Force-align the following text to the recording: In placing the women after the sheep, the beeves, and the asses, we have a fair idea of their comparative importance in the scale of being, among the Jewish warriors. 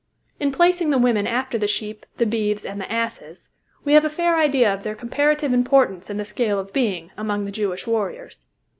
In 0.39 0.51
placing 0.51 0.89
the 0.89 0.97
women 0.97 1.27
after 1.27 1.59
the 1.59 1.67
sheep, 1.67 2.07
the 2.17 2.25
beeves, 2.25 2.65
and 2.65 2.81
the 2.81 2.91
asses, 2.91 3.51
we 3.85 3.93
have 3.93 4.03
a 4.03 4.09
fair 4.09 4.35
idea 4.35 4.73
of 4.73 4.81
their 4.81 4.95
comparative 4.95 5.53
importance 5.53 6.09
in 6.09 6.17
the 6.17 6.25
scale 6.25 6.57
of 6.57 6.73
being, 6.73 7.11
among 7.17 7.45
the 7.45 7.51
Jewish 7.51 7.85
warriors. 7.85 8.47